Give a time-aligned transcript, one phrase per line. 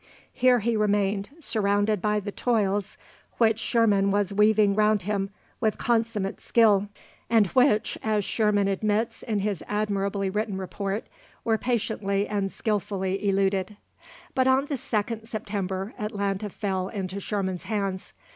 [0.33, 2.97] Here he remained, surrounded by the toils
[3.37, 6.87] which Sherman was weaving round him with consummate skill,
[7.29, 11.05] and which, as Sherman admits in his admirably written report,
[11.43, 13.77] were patiently and skilfully eluded.
[14.33, 18.11] But on the 2nd September, Atlanta fell into Sherman's hands.